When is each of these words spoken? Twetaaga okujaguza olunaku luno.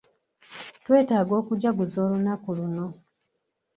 Twetaaga 0.83 1.33
okujaguza 1.41 1.97
olunaku 2.05 2.49
luno. 2.57 2.87